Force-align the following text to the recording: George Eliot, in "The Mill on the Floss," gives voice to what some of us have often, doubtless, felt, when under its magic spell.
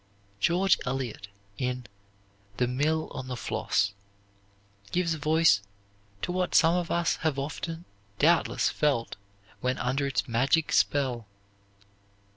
George 0.39 0.79
Eliot, 0.83 1.27
in 1.59 1.85
"The 2.57 2.67
Mill 2.67 3.09
on 3.11 3.27
the 3.27 3.37
Floss," 3.37 3.93
gives 4.91 5.13
voice 5.13 5.61
to 6.23 6.31
what 6.31 6.55
some 6.55 6.73
of 6.75 6.89
us 6.89 7.17
have 7.17 7.37
often, 7.37 7.85
doubtless, 8.17 8.67
felt, 8.67 9.15
when 9.59 9.77
under 9.77 10.07
its 10.07 10.27
magic 10.27 10.71
spell. 10.71 11.27